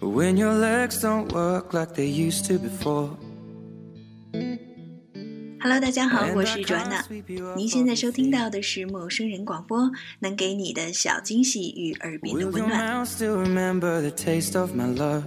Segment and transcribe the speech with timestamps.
[0.00, 3.10] when your legs don't work like they used to before.
[5.60, 7.02] Hello，大家好，我是 Joanna。
[7.54, 13.04] 您现在收听到的是陌生人广播，能给你的小惊喜与耳边的 Will 温 your 暖。
[13.04, 15.22] mouth still remember the taste of my love?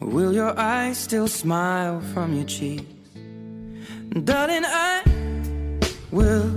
[0.00, 2.84] Will your eyes still smile from your cheeks?
[4.24, 5.02] Darling, I
[6.10, 6.48] will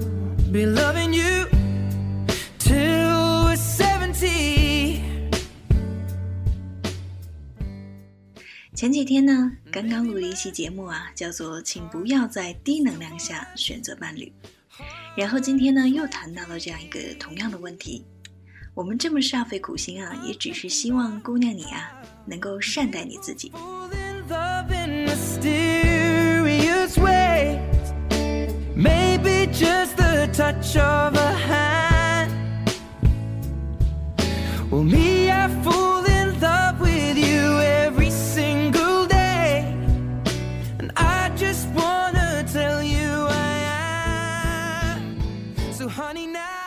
[0.50, 1.46] be loving you
[8.75, 14.33] 前几天呢，刚刚录了一期节目啊，叫做“请不要在低能量下选择伴侣”。
[15.17, 18.05] 然后今天呢，又谈到了这样一个同样的问题。
[18.75, 21.93] 我们这么煞费苦心啊，也只是希望姑娘你啊，
[22.27, 23.53] 能够善待你自己。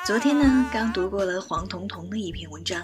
[0.07, 2.81] 昨天呢，刚读过了黄彤彤的一篇文章，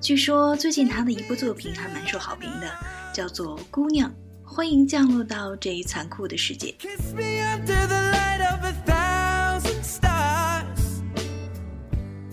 [0.00, 2.72] 据说最近她的一部作品还蛮受好评的，
[3.12, 4.08] 叫做《姑娘，
[4.44, 6.72] 欢迎降落到这一残酷的世界》。
[6.80, 11.02] Kiss me under the light of a thousand stars.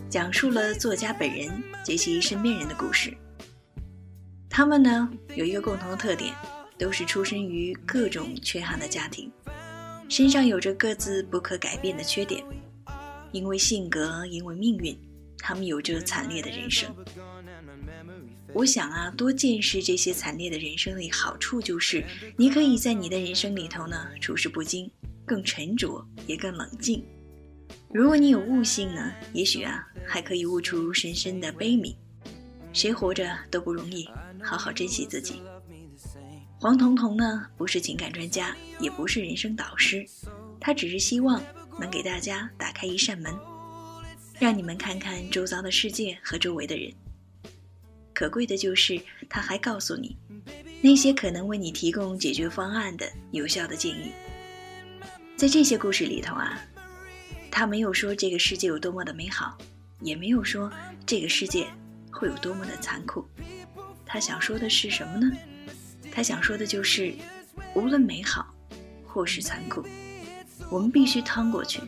[0.08, 1.50] 讲述了作家本人
[1.84, 3.12] 及其身边人的故事。
[4.48, 6.32] 他们呢有一个共同的特点，
[6.78, 9.32] 都是出身于各种缺憾的家庭，
[10.08, 12.46] 身上有着各自不可改变的缺点。
[13.36, 14.98] 因为性格，因为命运，
[15.40, 16.90] 他们有着惨烈的人生。
[18.54, 22.02] 我想啊，多见识这些惨烈的人生的好处就是，
[22.38, 24.90] 你可以在你的人生里头呢处事不惊，
[25.26, 27.04] 更沉着，也更冷静。
[27.94, 31.94] 如果你有悟性呢，也许啊还可以悟出深深的悲悯。
[32.72, 34.08] 谁活着都不容易，
[34.42, 35.42] 好好珍惜自己。
[36.58, 40.06] 黄彤彤呢，不是情感专家，也不是人生导师，
[40.58, 41.44] 她只是希望
[41.80, 43.34] 能给大家打开一扇门，
[44.40, 46.92] 让你们看看周遭的世界和周围的人。
[48.14, 49.00] 可贵的就是，
[49.30, 50.16] 他还告诉你
[50.82, 54.12] 那些可能为你提供解决方案的有效的建议。
[55.36, 56.58] 在这些故事里头啊，
[57.52, 59.58] 他没有说这个世界有多么的美好，
[60.00, 60.72] 也没有说
[61.06, 61.68] 这个世界
[62.10, 63.28] 会有多么的残酷。
[64.06, 65.30] 他想说的是什么呢？
[66.10, 67.14] 他想说的就是，
[67.74, 68.54] 无论美好
[69.06, 69.86] 或是残酷，
[70.70, 71.82] 我们必须趟过去，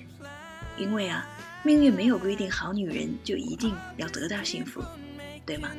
[0.77, 1.27] 因为啊，
[1.63, 4.83] 命运没有规定好女人就一定要得到幸福，
[5.45, 5.69] 对吗？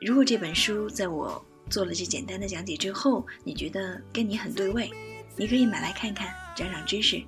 [0.00, 4.90] 如果这本书在我做了这简单的讲解之后，你觉得跟你很对味，
[5.36, 7.22] 你可以买来看看，长长知识。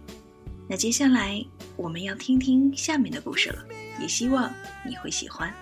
[0.68, 1.44] 那接下来
[1.76, 3.66] 我们要听听下面的故事了，
[4.00, 4.50] 也希望
[4.86, 5.52] 你会喜欢。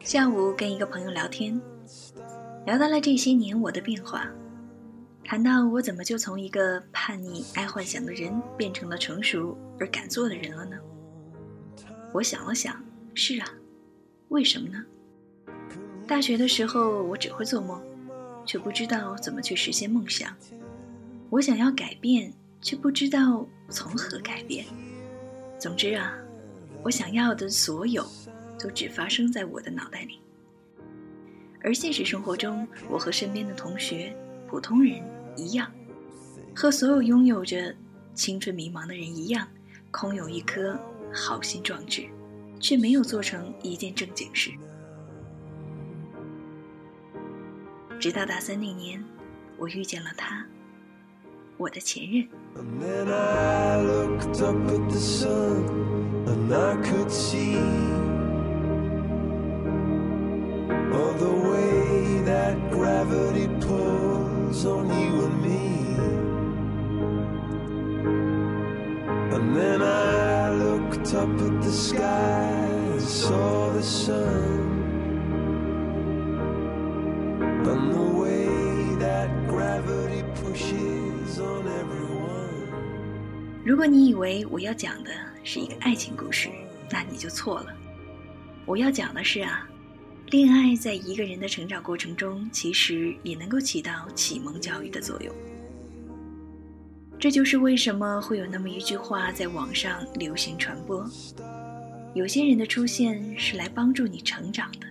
[0.00, 1.60] 下午跟一个朋友聊天，
[2.64, 4.26] 聊到了这些年我的变化，
[5.22, 10.76] 谈到我怎么就从一个叛逆、爱幻想的人变成了成熟而敢做的人了呢？
[12.12, 12.82] 我想了想，
[13.14, 13.48] 是啊，
[14.28, 14.82] 为什么呢？
[16.06, 17.82] 大学的时候我只会做梦，
[18.46, 20.34] 却不知道怎么去实现梦想。
[21.28, 22.32] 我想要改变，
[22.62, 24.64] 却不知道从何改变。
[25.58, 26.16] 总之啊，
[26.82, 28.06] 我想要的所有，
[28.58, 30.20] 都只发生在我的脑袋里。
[31.62, 34.14] 而现实生活中，我和身边的同学、
[34.46, 35.02] 普通人
[35.36, 35.70] 一样，
[36.54, 37.74] 和所有拥有着
[38.14, 39.48] 青春迷茫的人一样，
[39.90, 40.78] 空有一颗
[41.12, 42.06] 好心壮志，
[42.60, 44.50] 却没有做成一件正经事。
[47.98, 49.04] 直到大三那年，
[49.56, 50.46] 我遇见了他，
[51.56, 52.28] 我的前任。
[52.54, 53.82] And then I
[64.58, 65.68] soyouwantme
[83.64, 85.10] 如果你以为我要讲的
[85.44, 86.48] 是一个爱情故事，
[86.90, 87.66] 那你就错了。
[88.66, 89.68] 我要讲的是啊，
[90.30, 95.34] 恋爱在一个人的成长过程中，其实也能够起到启蒙教育的作用。
[97.18, 101.08] 这就是为什么会有那么一句话在网上流行传播：
[102.14, 104.86] 有些人的出现是来帮助你成长的，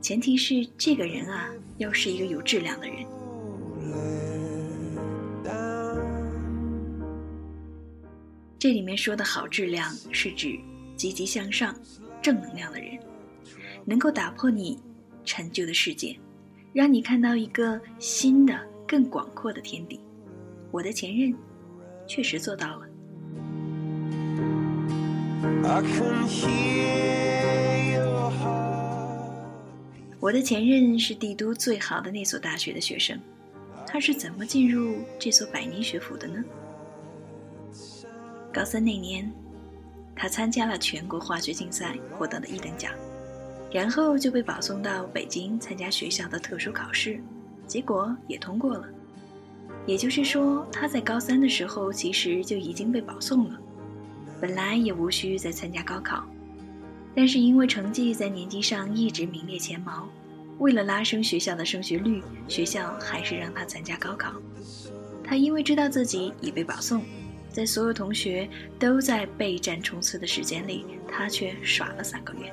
[0.00, 3.04] 前提是这个人啊，要是一个有质量的人。
[8.58, 10.58] 这里面说的好质量是指
[10.96, 11.78] 积极向上、
[12.22, 12.98] 正能量的人，
[13.84, 14.78] 能够打破你
[15.24, 16.16] 陈旧的世界，
[16.72, 20.00] 让你看到一个新的、更广阔的天地。
[20.70, 21.34] 我的前任
[22.06, 22.88] 确实做到了。
[25.62, 29.30] I can hear your heart.
[30.20, 33.20] 我的前任是帝都最好的那所大学的学生，
[33.86, 36.42] 他是怎么进入这所百年学府的呢？
[38.52, 39.30] 高三那年，
[40.16, 42.92] 他参加了全国化学竞赛，获得了一等奖，
[43.74, 47.20] 然后就被保送到北京参加学校的特殊考试，
[47.66, 48.88] 结果也通过了。
[49.84, 53.58] 也就是说，他在高三的时候其实就已经被保送了，
[54.40, 56.24] 本来也无需再参加高考。
[57.16, 60.08] 但是因为成绩在年级上一直名列前茅，
[60.60, 64.32] 为了拉升学校的升学率，学校还是让他参加高考。
[65.24, 67.02] 他因为知道自己已被保送，
[67.50, 68.48] 在所有同学
[68.78, 72.52] 都在备战冲刺的时间里，他却耍了三个月。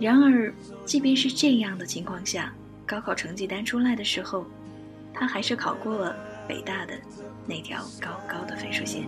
[0.00, 0.52] 然而，
[0.84, 2.54] 即便是这样的情况下，
[2.86, 4.46] 高考成绩单出来的时候，
[5.12, 6.16] 他还是考过了
[6.46, 6.94] 北大的
[7.46, 9.02] 那条高高的分数线。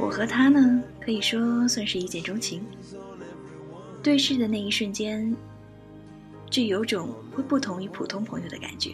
[0.00, 2.64] 我和他呢，可以说算是一见钟情。
[4.02, 5.36] 对视的那一瞬间，
[6.48, 8.92] 就有种会不同于普通朋友的感觉。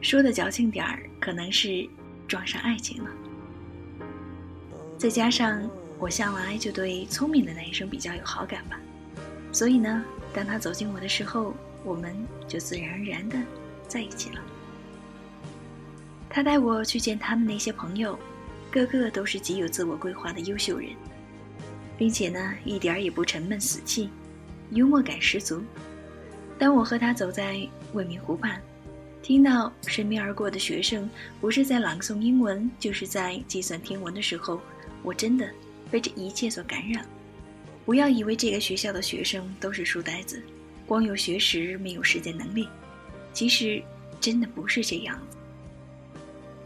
[0.00, 1.86] 说的矫情点儿，可能是
[2.26, 3.10] 撞上爱情了。
[4.98, 5.62] 再加上
[5.96, 8.80] 我向来就对聪明的男生比较有好感吧，
[9.52, 10.04] 所以呢，
[10.34, 11.54] 当他走近我的时候，
[11.84, 12.14] 我们
[12.48, 13.38] 就自然而然的
[13.86, 14.40] 在一起了。
[16.28, 18.18] 他带我去见他们那些朋友，
[18.72, 20.90] 个个都是极有自我规划的优秀人，
[21.96, 24.10] 并且呢，一点儿也不沉闷死气，
[24.70, 25.62] 幽默感十足。
[26.58, 28.60] 当我和他走在未名湖畔，
[29.22, 31.08] 听到身边而过的学生
[31.40, 34.60] 不是在朗诵英文，就是在计算天文的时候，
[35.02, 35.48] 我真的
[35.90, 37.04] 被这一切所感染。
[37.84, 40.42] 不要以为这个学校的学生都是书呆子，
[40.86, 42.68] 光有学识没有实践能力，
[43.32, 43.82] 其实
[44.20, 45.18] 真的不是这样。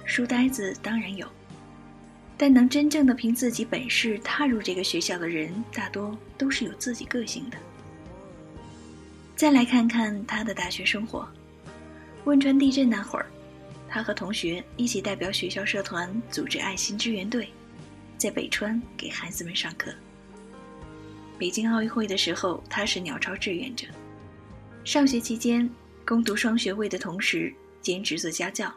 [0.04, 1.26] 书呆子当然有，
[2.36, 7.56] 但能真正的凭自己本事踏入这个学校的人，大多都是有自己个性的。
[9.36, 11.28] 再来看看他的大学生活，
[12.24, 13.26] 汶川地震那会儿，
[13.88, 17.48] 他和同学一起代表学校社团组织爱心支援队，
[18.22, 19.92] 在北川给孩子们上课。
[21.40, 23.88] 北京奥运会的时候，他是鸟巢志愿者。
[24.84, 25.68] 上学期间，
[26.06, 28.72] 攻读双学位的同时，兼职做家教，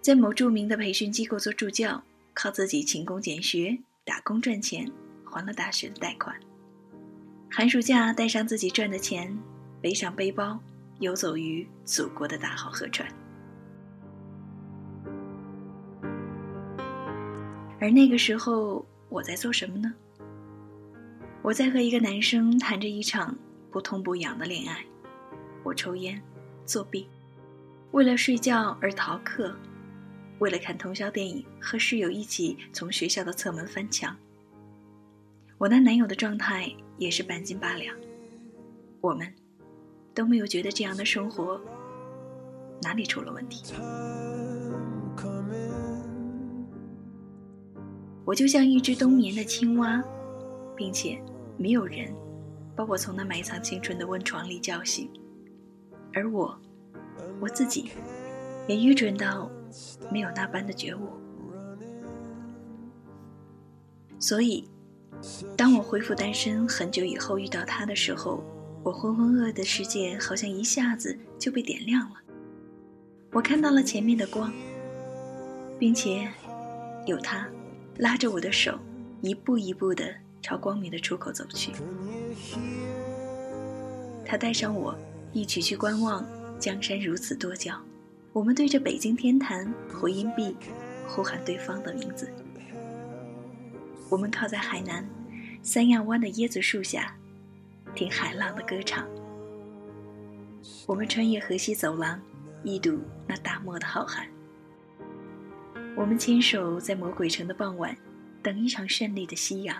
[0.00, 2.00] 在某著名的培训机构做助教，
[2.34, 4.88] 靠自己勤工俭学打工赚钱，
[5.24, 6.38] 还了大学的贷款。
[7.50, 9.36] 寒暑假带上自己赚的钱，
[9.82, 10.60] 背上背包，
[11.00, 13.08] 游走于祖国的大好河川。
[17.78, 19.92] 而那个时候，我在做什么呢？
[21.42, 23.36] 我在和一个男生谈着一场
[23.70, 24.84] 不痛不痒的恋爱。
[25.62, 26.20] 我抽烟，
[26.64, 27.08] 作弊，
[27.90, 29.54] 为了睡觉而逃课，
[30.38, 34.16] 为了看通宵电影和室友一起从学校的侧门翻墙。
[35.58, 37.94] 我那男友的状态也是半斤八两，
[39.00, 39.32] 我们
[40.14, 41.60] 都没有觉得这样的生活
[42.82, 43.74] 哪里出了问题。
[48.26, 50.02] 我就像一只冬眠的青蛙，
[50.74, 51.16] 并且
[51.56, 52.12] 没有人
[52.74, 55.08] 把我从那埋藏青春的温床里叫醒，
[56.12, 56.58] 而我，
[57.40, 57.92] 我自己
[58.66, 59.48] 也愚蠢到
[60.10, 61.08] 没有那般的觉悟。
[64.18, 64.68] 所以，
[65.56, 68.42] 当我恢复单身很久以后遇到他的时候，
[68.82, 72.16] 我浑浑噩噩的世界好像一下子就被点亮了。
[73.30, 74.52] 我看到了前面的光，
[75.78, 76.28] 并且
[77.06, 77.48] 有他
[77.98, 78.78] 拉着我的手，
[79.22, 81.72] 一步一步的朝光明的出口走去。
[84.24, 84.96] 他带上我，
[85.32, 86.26] 一起去观望
[86.58, 87.74] 江山如此多娇。
[88.32, 90.54] 我们对着北京天坛回音壁
[91.08, 92.30] 呼喊对方的名字。
[94.10, 95.08] 我们靠在海南
[95.62, 97.16] 三亚湾的椰子树下，
[97.94, 99.06] 听海浪的歌唱。
[100.86, 102.20] 我们穿越河西走廊，
[102.62, 104.26] 一睹那大漠的浩瀚。
[105.96, 107.96] 我们牵手在魔鬼城的傍晚，
[108.42, 109.74] 等一场绚丽的夕阳。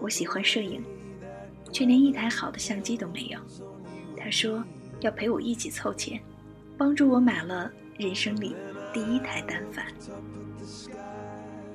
[0.00, 0.82] 我喜欢摄影，
[1.70, 3.38] 却连一台好的相机都没有。
[4.16, 4.64] 他说
[4.98, 6.20] 要陪我一起凑钱，
[6.76, 8.56] 帮助我买了人生里
[8.92, 9.86] 第一台单反。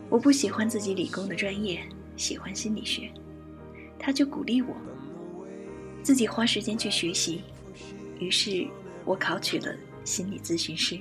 [0.09, 1.81] 我不喜欢自己理工的专业，
[2.17, 3.09] 喜欢心理学，
[3.97, 4.75] 他就鼓励我
[6.03, 7.41] 自己花时间去学习。
[8.19, 8.67] 于是
[9.05, 10.99] 我考取了心理咨询师。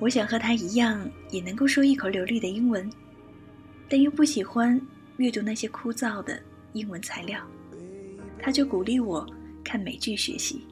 [0.00, 2.88] 我想和他一样，也能够说一口流利的英文。
[3.88, 4.80] 但又不喜欢
[5.16, 6.38] 阅读那些枯燥的
[6.74, 7.40] 英文材料，
[8.38, 9.26] 他就鼓励我
[9.64, 10.66] 看美剧学习，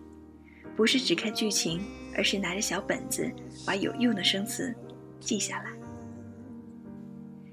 [0.76, 1.80] 不是只看剧情，
[2.14, 3.30] 而是拿着小本子
[3.64, 4.74] 把有用的生词
[5.18, 5.70] 记下来。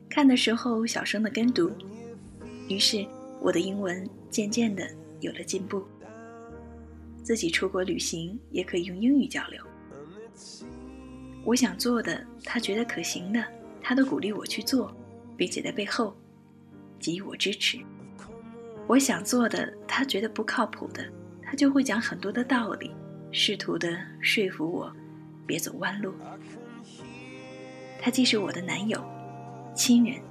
[0.09, 1.71] 看的时候小声的跟读，
[2.67, 3.07] 于是
[3.43, 5.83] 我的英文渐渐的有了进步。
[7.21, 9.63] 自己出国旅行也可以用英语交流。
[11.45, 13.45] 我想做的，他觉得可行的，
[13.81, 14.91] 他都鼓励我去做。
[15.35, 16.15] 并且在背后
[16.99, 17.79] 给予我支持。
[18.87, 21.03] 我想做的，他觉得不靠谱的，
[21.41, 22.91] 他就会讲很多的道理，
[23.31, 24.93] 试图的说服我
[25.47, 26.13] 别走弯路。
[27.99, 29.03] 他既是我的男友、
[29.75, 30.21] 亲人，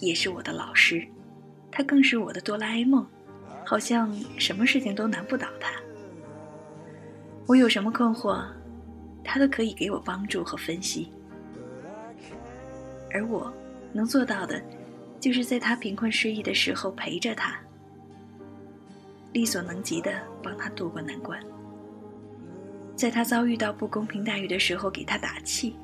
[0.00, 1.06] 也是我的老师，
[1.70, 3.06] 他更是我的哆啦 A 梦，
[3.64, 5.70] 好像什么事情都难不倒他。
[7.46, 8.44] 我有什么困惑，
[9.24, 11.10] 他都可以给我帮助和分析，
[13.12, 13.52] 而我。
[13.92, 14.62] 能做到的，
[15.18, 17.58] 就是在他贫困失意的时候陪着他，
[19.32, 21.42] 力所能及的帮他渡过难关。
[22.94, 25.74] 在他遭遇到不公平待遇的时候给他打气，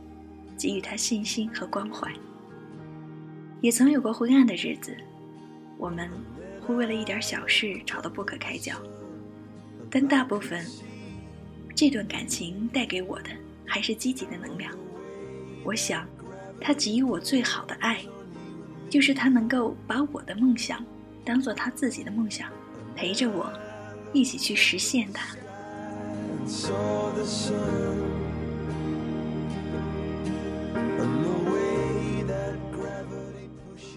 [0.56, 2.08] 给予他信心和关怀。
[3.60, 4.96] 也曾有过灰暗的日子，
[5.78, 6.10] 我们
[6.60, 8.74] 会为了一点小事吵得不可开交，
[9.90, 10.64] 但大部分
[11.74, 13.30] 这段感情带给我的
[13.66, 14.72] 还是积极的能量。
[15.64, 16.06] 我想。
[16.58, 18.00] 他给予我最好的爱，
[18.88, 20.82] 就是他能够把我的梦想
[21.22, 22.50] 当做他自己的梦想，
[22.96, 23.52] 陪着我
[24.14, 25.36] 一起去实现它。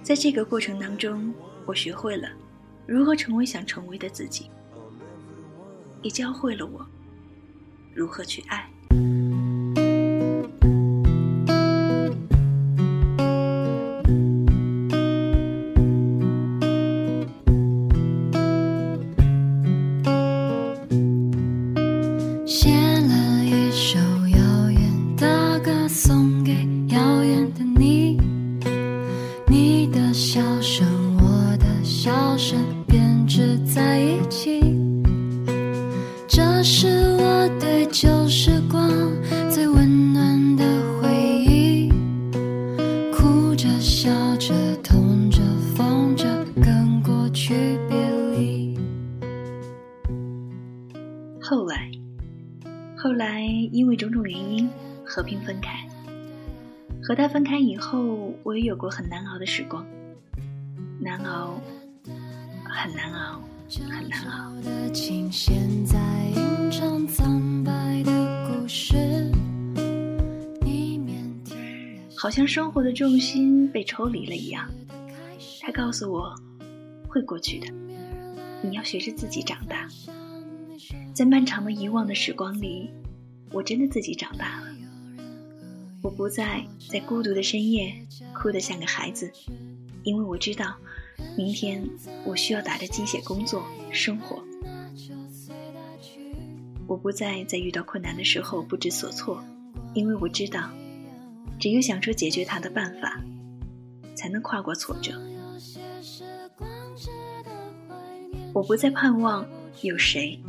[0.04, 1.34] 在这个过程当中，
[1.70, 2.28] 我学会了
[2.88, 4.50] 如何成为想成为的自己，
[6.02, 6.84] 也教会了我
[7.94, 8.68] 如何去爱。
[36.39, 38.89] 这是我对旧时光
[39.51, 40.63] 最温暖的
[40.96, 41.10] 回
[41.46, 41.91] 忆，
[43.13, 45.41] 哭着笑着痛着
[45.75, 48.79] 疯着跟过去别离。
[51.41, 51.91] 后来，
[52.96, 53.41] 后来
[53.74, 54.69] 因为种种原因
[55.05, 55.86] 和平分开。
[57.03, 59.86] 和他分开以后，我也有过很难熬的时光，
[61.01, 61.60] 难熬，
[62.63, 63.41] 很难熬，
[63.78, 64.50] 很难熬。
[72.22, 74.70] 好像生活的重心被抽离了一样。
[75.62, 76.36] 他告诉我，
[77.08, 77.68] 会过去的，
[78.62, 79.88] 你要学着自己长大。
[81.14, 82.90] 在漫长的遗忘的时光里，
[83.52, 84.68] 我真的自己长大了。
[86.02, 89.32] 我不再在孤独的深夜哭得像个孩子，
[90.04, 90.76] 因为我知道，
[91.38, 91.84] 明天
[92.26, 94.44] 我需要打着鸡血工作生活。
[96.88, 99.44] 我不再在遇到困难的时候不知所措，
[99.94, 100.70] 因为我知道，
[101.60, 103.22] 只有想出解决它的办法，
[104.16, 105.14] 才能跨过挫折。
[108.54, 109.48] 我不再盼望
[109.84, 110.42] 有谁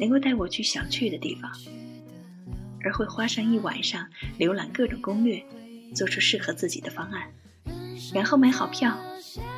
[0.00, 1.50] 能够带我去想去的地方，
[2.82, 4.04] 而会花上一晚上
[4.38, 5.40] 浏览各种攻略，
[5.94, 7.32] 做出适合自己的方案，
[8.12, 8.98] 然后买好票，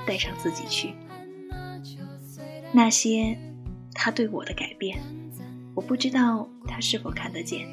[0.07, 0.95] 带上自己去。
[2.73, 3.39] 那些
[3.95, 4.99] 他对我的改变，
[5.75, 7.67] 我不知道他是否看得见，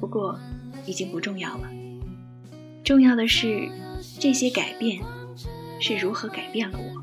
[0.00, 0.38] 不过
[0.86, 1.70] 已经不重要了。
[2.82, 3.68] 重要的是
[4.18, 5.02] 这些改变
[5.80, 7.02] 是如何改变了我。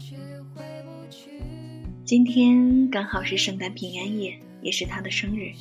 [2.05, 5.51] 今天刚好是圣诞平安夜，也是他的生日。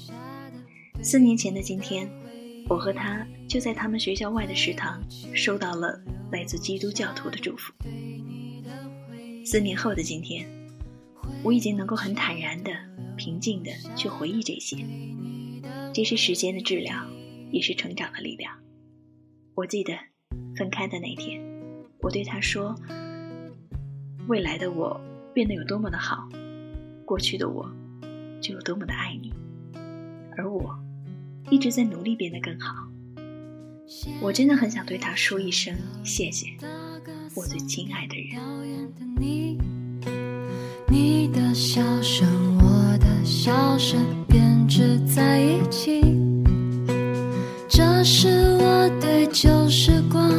[1.02, 2.08] 四年前的今天，
[2.68, 5.02] 我和他就在他们学校外的食堂
[5.34, 6.00] 收到了
[6.30, 7.72] 来自基督教徒的祝福。
[9.44, 10.48] 四年后的今天，
[11.42, 12.70] 我已经能够很坦然的、
[13.16, 14.76] 平静的去回忆这些。
[15.92, 16.94] 这是时间的治疗，
[17.50, 18.56] 也是成长的力量。
[19.54, 19.94] 我记得。
[20.54, 21.40] 分开的那天，
[22.00, 22.74] 我对他说
[24.28, 25.00] ：“未来的我
[25.32, 26.28] 变得有多么的好，
[27.06, 27.70] 过去的我
[28.40, 29.32] 就有多么的爱你，
[30.36, 30.78] 而我
[31.50, 32.86] 一直在努力变得更好。”
[34.20, 36.46] 我真的很想对他说一声谢谢，
[37.34, 38.40] 我最亲爱的人。
[40.88, 46.02] 你的笑声，我的笑声编织在一起，
[47.68, 50.30] 这是我对旧时光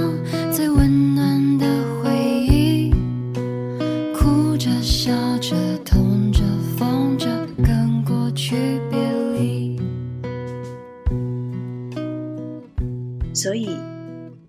[13.43, 13.75] 所以，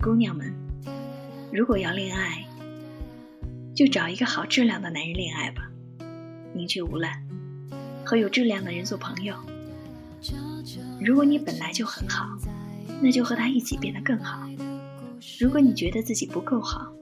[0.01, 0.55] 姑娘们，
[1.53, 2.45] 如果要恋爱，
[3.75, 5.69] 就找一个好质量的男人恋爱吧，
[6.55, 7.11] 宁缺毋滥，
[8.05, 9.35] 和有质量的人做朋友。
[11.01, 12.39] 如果你本来就很好，
[13.03, 14.49] 那就和他一起变得更好。
[15.41, 16.93] 如果你觉得自己不够好，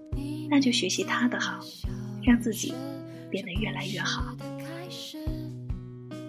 [0.49, 1.61] 那就学习他的好，
[2.23, 2.73] 让自己
[3.29, 4.35] 变得越来越好。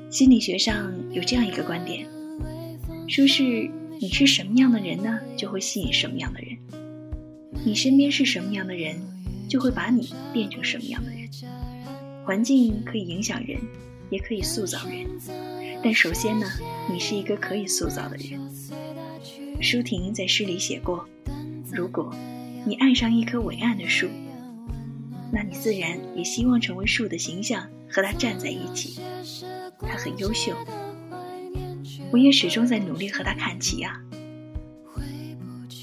[0.09, 2.05] 心理学上有这样一个观点，
[3.07, 3.71] 说是
[4.03, 6.57] 你是什么样的人呢，就会吸引什么样的人；
[7.65, 8.97] 你身边是什么样的人，
[9.47, 11.29] 就会把你变成什么样的人。
[12.25, 13.57] 环境可以影响人，
[14.09, 15.07] 也可以塑造人，
[15.81, 16.45] 但首先呢，
[16.91, 18.37] 你是一个可以塑造的人。
[19.61, 21.07] 舒婷在诗里写过
[21.71, 22.13] ：“如果
[22.65, 24.09] 你爱上一棵伟岸的树，
[25.31, 28.99] 那你自然也希望成为树的形象，和它站在一起。
[29.79, 30.53] 它很优秀，
[32.13, 33.99] 我也始终在努力和他看齐啊。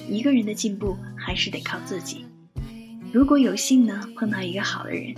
[0.08, 2.24] 一个人的进步还是得靠自己。
[3.12, 5.12] 如果有幸呢碰到一个好的人，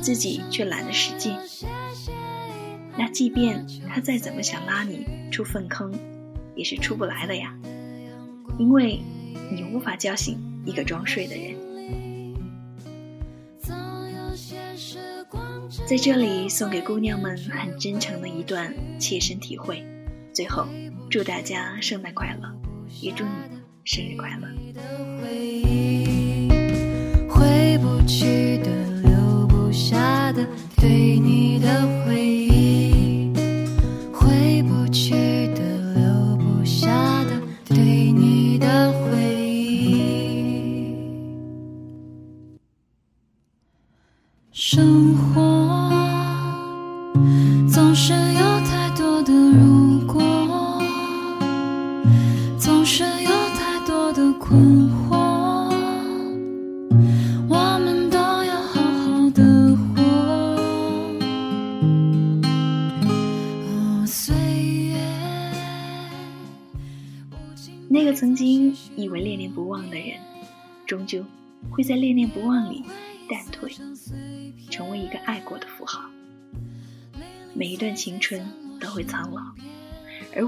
[0.00, 1.36] 自己却懒得使劲，
[2.96, 5.92] 那即便他再怎么想拉你出粪坑，
[6.54, 7.52] 也是出不来的呀，
[8.60, 9.00] 因为
[9.50, 11.56] 你无法叫醒一个装睡的人。
[15.84, 19.84] 在这里送给姑娘们很真诚的一段切身体会。
[20.32, 20.66] 最后，
[21.10, 22.50] 祝大家圣诞快乐，
[23.02, 23.30] 也祝你
[23.84, 24.48] 生日快乐。
[27.28, 28.70] 回不去的，
[29.02, 31.31] 留不下的，对你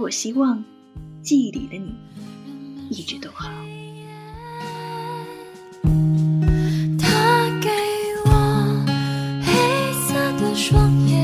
[0.05, 0.63] 我希望
[1.23, 1.95] 记忆里的你
[2.91, 3.49] 一直都好。
[6.99, 7.71] 他给
[8.27, 8.85] 我
[9.41, 11.24] 黑色的双眼，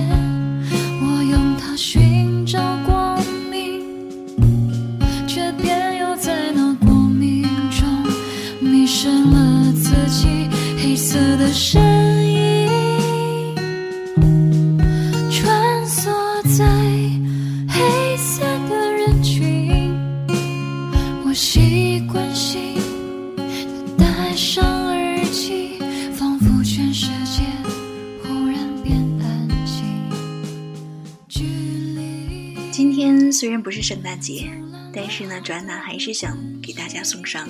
[35.21, 37.47] 是呢，转暖还是想给大家送上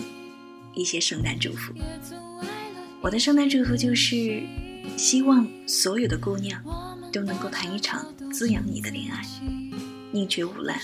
[0.74, 1.72] 一些圣诞祝福。
[3.00, 4.42] 我的圣诞祝福就是，
[4.96, 6.60] 希望所有的姑娘
[7.12, 9.24] 都能够谈一场滋养你的恋爱，
[10.10, 10.76] 宁缺毋滥，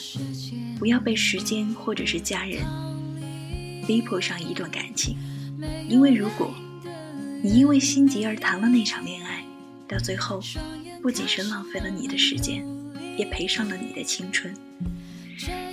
[0.79, 2.63] 不要被时间或者是家人
[3.85, 5.19] 逼迫上一段感情，
[5.89, 6.55] 因为如果
[7.43, 9.45] 你因为心急而谈了那场恋爱，
[9.89, 10.41] 到最后
[11.03, 12.65] 不仅是浪费了你的时间，
[13.19, 14.55] 也赔上了你的青春。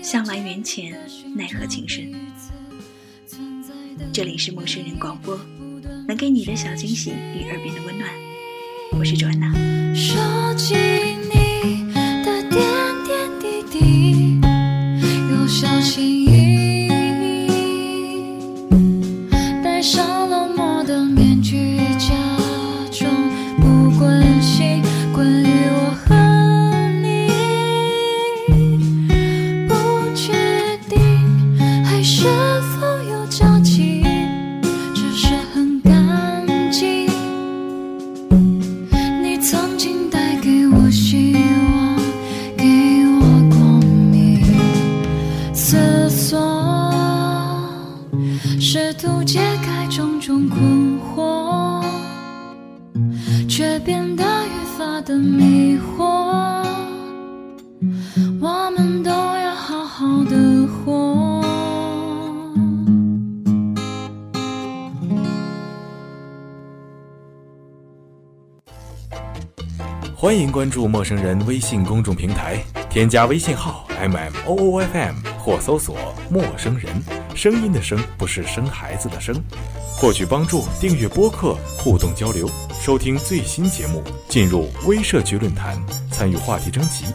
[0.02, 0.94] 向来缘浅，
[1.36, 2.12] 奈何情深。
[4.12, 5.40] 这里是陌生人广播，
[6.08, 8.10] 能给你的小惊喜与耳边的温暖。
[8.92, 9.52] 我是卓安娜。
[58.42, 61.42] 我们都要好好的活。
[70.16, 72.58] 欢迎关注陌生人微信公众平台，
[72.90, 75.98] 添加微信号 m m o o f m 或搜索
[76.32, 76.90] “陌生人”，
[77.36, 79.36] 声音的声不是生孩子的生。
[79.98, 82.50] 获取帮助，订阅播客，互动交流，
[82.82, 85.78] 收听最新节目，进入微社区论坛，
[86.10, 87.06] 参与话题征集，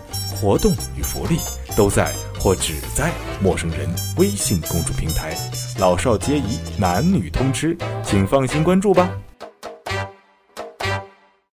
[0.40, 1.36] 活动与福利
[1.76, 5.36] 都在或只在陌生人微信公众平台，
[5.80, 9.10] 老少皆宜，男女通吃，请放心关注吧。